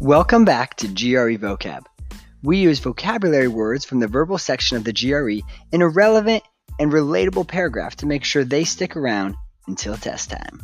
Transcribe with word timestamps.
Welcome 0.00 0.44
back 0.44 0.74
to 0.76 0.88
GRE 0.88 1.38
Vocab. 1.38 1.86
We 2.42 2.58
use 2.58 2.80
vocabulary 2.80 3.48
words 3.48 3.86
from 3.86 3.98
the 3.98 4.06
verbal 4.06 4.36
section 4.36 4.76
of 4.76 4.84
the 4.84 4.92
GRE 4.92 5.40
in 5.72 5.80
a 5.80 5.88
relevant 5.88 6.42
and 6.78 6.92
relatable 6.92 7.48
paragraph 7.48 7.96
to 7.96 8.06
make 8.06 8.22
sure 8.22 8.44
they 8.44 8.64
stick 8.64 8.94
around 8.94 9.36
until 9.66 9.96
test 9.96 10.30
time. 10.30 10.60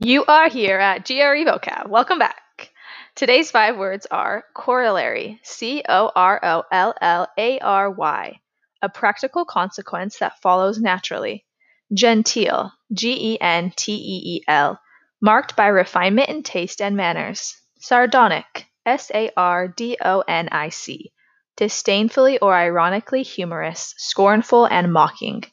You 0.00 0.26
are 0.26 0.50
here 0.50 0.78
at 0.78 1.06
GRE 1.06 1.46
Vocab. 1.46 1.88
Welcome 1.88 2.18
back. 2.18 2.70
Today's 3.14 3.50
five 3.50 3.78
words 3.78 4.06
are 4.10 4.44
corollary, 4.54 5.40
C 5.42 5.82
O 5.88 6.10
R 6.14 6.38
O 6.42 6.64
L 6.70 6.94
L 7.00 7.28
A 7.38 7.58
R 7.58 7.90
Y, 7.90 8.40
a 8.82 8.88
practical 8.88 9.44
consequence 9.44 10.18
that 10.18 10.42
follows 10.42 10.78
naturally. 10.78 11.46
Genteel, 11.94 12.72
G 12.92 13.34
E 13.34 13.40
N 13.40 13.72
T 13.76 13.92
E 13.94 14.36
E 14.36 14.44
L, 14.48 14.80
marked 15.20 15.56
by 15.56 15.68
refinement 15.68 16.28
in 16.28 16.42
taste 16.42 16.82
and 16.82 16.96
manners. 16.96 17.56
Sardonic, 17.78 18.66
S 18.84 19.10
A 19.14 19.30
R 19.36 19.68
D 19.68 19.96
O 20.04 20.20
N 20.26 20.48
I 20.50 20.68
C, 20.68 21.12
disdainfully 21.56 22.38
or 22.38 22.54
ironically 22.54 23.22
humorous, 23.22 23.94
scornful, 23.96 24.66
and 24.66 24.92
mocking. 24.92 25.44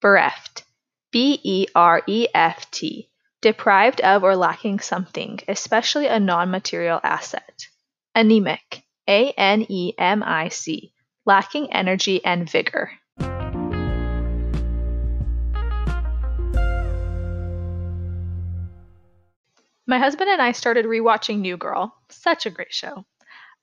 Bereft, 0.00 0.64
B 1.10 1.38
E 1.44 1.66
R 1.74 2.02
E 2.06 2.26
F 2.34 2.70
T 2.70 3.10
deprived 3.42 4.00
of 4.00 4.22
or 4.22 4.36
lacking 4.36 4.78
something, 4.78 5.40
especially 5.48 6.06
a 6.06 6.18
non 6.18 6.50
material 6.50 7.00
asset. 7.02 7.66
Anemic, 8.14 8.84
A 9.08 9.32
N 9.32 9.66
E 9.68 9.92
M 9.98 10.22
I 10.22 10.48
C, 10.48 10.91
lacking 11.26 11.72
energy 11.72 12.24
and 12.24 12.50
vigor. 12.50 12.90
My 19.86 19.98
husband 19.98 20.30
and 20.30 20.40
I 20.40 20.52
started 20.52 20.86
rewatching 20.86 21.40
New 21.40 21.56
Girl. 21.56 21.94
Such 22.08 22.46
a 22.46 22.50
great 22.50 22.72
show. 22.72 23.04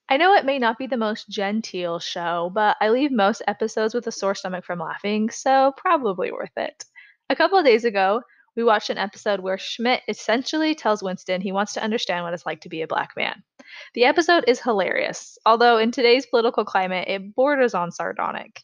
I 0.09 0.17
know 0.17 0.33
it 0.33 0.45
may 0.45 0.59
not 0.59 0.77
be 0.77 0.87
the 0.87 0.97
most 0.97 1.29
genteel 1.29 1.99
show, 1.99 2.51
but 2.53 2.77
I 2.81 2.89
leave 2.89 3.11
most 3.11 3.41
episodes 3.47 3.93
with 3.93 4.07
a 4.07 4.11
sore 4.11 4.35
stomach 4.35 4.65
from 4.65 4.79
laughing, 4.79 5.29
so 5.29 5.73
probably 5.77 6.31
worth 6.31 6.57
it. 6.57 6.83
A 7.29 7.35
couple 7.35 7.57
of 7.57 7.65
days 7.65 7.85
ago, 7.85 8.21
we 8.55 8.63
watched 8.63 8.89
an 8.89 8.97
episode 8.97 9.39
where 9.39 9.57
Schmidt 9.57 10.01
essentially 10.07 10.75
tells 10.75 11.03
Winston 11.03 11.41
he 11.41 11.51
wants 11.51 11.73
to 11.73 11.83
understand 11.83 12.25
what 12.25 12.33
it's 12.33 12.45
like 12.45 12.61
to 12.61 12.69
be 12.69 12.81
a 12.81 12.87
black 12.87 13.11
man. 13.15 13.43
The 13.93 14.05
episode 14.05 14.45
is 14.47 14.61
hilarious, 14.61 15.37
although 15.45 15.77
in 15.77 15.91
today's 15.91 16.25
political 16.25 16.65
climate, 16.65 17.07
it 17.07 17.35
borders 17.35 17.73
on 17.73 17.91
sardonic. 17.91 18.63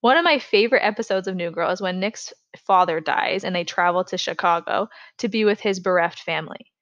One 0.00 0.16
of 0.16 0.24
my 0.24 0.38
favorite 0.38 0.84
episodes 0.84 1.28
of 1.28 1.34
New 1.34 1.50
Girl 1.50 1.70
is 1.70 1.80
when 1.80 2.00
Nick's 2.00 2.32
father 2.66 3.00
dies 3.00 3.42
and 3.42 3.56
they 3.56 3.64
travel 3.64 4.04
to 4.04 4.18
Chicago 4.18 4.88
to 5.18 5.28
be 5.28 5.44
with 5.44 5.60
his 5.60 5.80
bereft 5.80 6.20
family. 6.20 6.72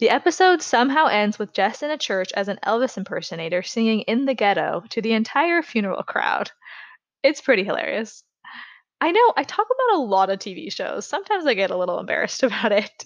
The 0.00 0.10
episode 0.10 0.60
somehow 0.60 1.06
ends 1.06 1.38
with 1.38 1.54
Jess 1.54 1.82
in 1.82 1.90
a 1.90 1.96
church 1.96 2.32
as 2.34 2.48
an 2.48 2.58
Elvis 2.66 2.96
impersonator 2.96 3.62
singing 3.62 4.00
in 4.02 4.24
the 4.24 4.34
ghetto 4.34 4.82
to 4.90 5.00
the 5.00 5.12
entire 5.12 5.62
funeral 5.62 6.02
crowd. 6.02 6.50
It's 7.22 7.40
pretty 7.40 7.64
hilarious. 7.64 8.24
I 9.00 9.10
know 9.10 9.32
I 9.36 9.44
talk 9.44 9.66
about 9.66 9.98
a 9.98 10.02
lot 10.02 10.30
of 10.30 10.38
TV 10.38 10.72
shows. 10.72 11.06
Sometimes 11.06 11.46
I 11.46 11.54
get 11.54 11.70
a 11.70 11.76
little 11.76 11.98
embarrassed 11.98 12.42
about 12.42 12.72
it. 12.72 13.04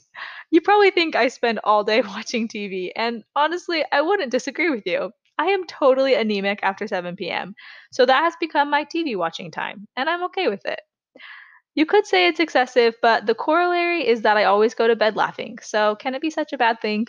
You 0.51 0.61
probably 0.61 0.91
think 0.91 1.17
I 1.17 1.29
spend 1.29 1.61
all 1.65 1.85
day 1.85 2.03
watching 2.07 2.49
TV, 2.49 2.93
and 2.95 3.25
honestly, 3.35 3.83
I 3.91 4.03
wouldn't 4.03 4.31
disagree 4.31 4.69
with 4.69 4.87
you. 4.87 5.13
I 5.39 5.47
am 5.47 5.67
totally 5.67 6.13
anemic 6.13 6.61
after 6.63 6.87
7 6.87 7.31
p.m., 7.31 7.55
so 7.93 8.05
that 8.05 8.23
has 8.25 8.37
become 8.39 8.69
my 8.71 8.85
TV 8.85 9.17
watching 9.17 9.51
time, 9.51 9.89
and 9.97 10.11
I'm 10.11 10.25
okay 10.25 10.49
with 10.49 10.67
it. 10.67 10.81
You 11.75 11.87
could 11.87 12.07
say 12.07 12.29
it's 12.29 12.41
excessive, 12.41 12.97
but 13.03 13.27
the 13.27 13.35
corollary 13.35 14.07
is 14.07 14.23
that 14.23 14.37
I 14.37 14.45
always 14.45 14.75
go 14.75 14.87
to 14.87 14.97
bed 14.97 15.17
laughing, 15.17 15.59
so 15.63 15.97
can 15.97 16.15
it 16.15 16.23
be 16.23 16.31
such 16.31 16.53
a 16.53 16.59
bad 16.59 16.81
thing? 16.83 17.07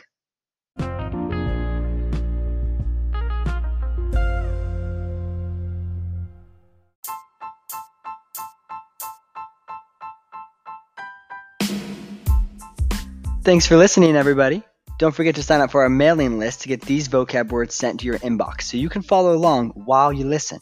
Thanks 13.49 13.65
for 13.65 13.77
listening, 13.77 14.15
everybody. 14.15 14.61
Don't 14.99 15.15
forget 15.15 15.33
to 15.33 15.41
sign 15.41 15.59
up 15.59 15.71
for 15.71 15.81
our 15.81 15.89
mailing 15.89 16.37
list 16.37 16.61
to 16.61 16.67
get 16.67 16.81
these 16.81 17.07
vocab 17.07 17.49
words 17.49 17.73
sent 17.73 17.99
to 17.99 18.05
your 18.05 18.19
inbox 18.19 18.61
so 18.61 18.77
you 18.77 18.89
can 18.89 19.01
follow 19.01 19.33
along 19.33 19.71
while 19.71 20.13
you 20.13 20.23
listen. 20.23 20.59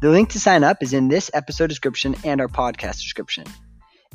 The 0.00 0.10
link 0.10 0.28
to 0.30 0.38
sign 0.38 0.62
up 0.62 0.80
is 0.80 0.92
in 0.92 1.08
this 1.08 1.32
episode 1.34 1.66
description 1.66 2.14
and 2.22 2.40
our 2.40 2.46
podcast 2.46 3.02
description. 3.02 3.46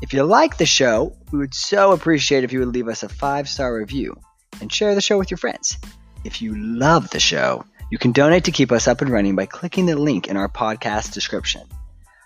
If 0.01 0.13
you 0.13 0.23
like 0.23 0.55
the 0.55 0.65
show, 0.65 1.13
we 1.33 1.39
would 1.39 1.53
so 1.53 1.91
appreciate 1.91 2.45
if 2.45 2.53
you 2.53 2.59
would 2.59 2.73
leave 2.73 2.87
us 2.87 3.03
a 3.03 3.09
five 3.09 3.49
star 3.49 3.75
review 3.75 4.15
and 4.61 4.71
share 4.71 4.95
the 4.95 5.01
show 5.01 5.17
with 5.17 5.29
your 5.29 5.37
friends. 5.37 5.77
If 6.23 6.41
you 6.41 6.55
love 6.57 7.09
the 7.09 7.19
show, 7.19 7.65
you 7.91 7.97
can 7.97 8.13
donate 8.13 8.45
to 8.45 8.51
keep 8.51 8.71
us 8.71 8.87
up 8.87 9.01
and 9.01 9.09
running 9.09 9.35
by 9.35 9.45
clicking 9.45 9.87
the 9.87 9.97
link 9.97 10.29
in 10.29 10.37
our 10.37 10.47
podcast 10.47 11.11
description. 11.11 11.63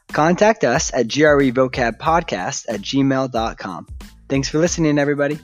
Contact 0.10 0.64
us 0.64 0.94
at 0.94 1.08
grevocabpodcast 1.08 2.66
at 2.70 2.82
gmail.com. 2.82 3.88
Thanks 4.30 4.50
for 4.50 4.60
listening, 4.60 5.00
everybody. 5.00 5.40